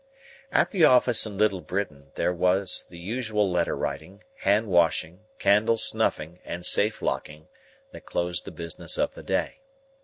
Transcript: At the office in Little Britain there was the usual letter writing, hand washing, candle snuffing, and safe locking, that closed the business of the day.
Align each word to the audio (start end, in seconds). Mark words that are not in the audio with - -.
At 0.51 0.71
the 0.71 0.83
office 0.83 1.27
in 1.27 1.37
Little 1.37 1.61
Britain 1.61 2.09
there 2.15 2.33
was 2.33 2.85
the 2.89 2.97
usual 2.97 3.47
letter 3.51 3.77
writing, 3.77 4.23
hand 4.37 4.65
washing, 4.65 5.25
candle 5.37 5.77
snuffing, 5.77 6.39
and 6.43 6.65
safe 6.65 7.03
locking, 7.03 7.49
that 7.91 8.07
closed 8.07 8.45
the 8.45 8.49
business 8.51 8.97
of 8.97 9.13
the 9.13 9.21
day. 9.21 9.61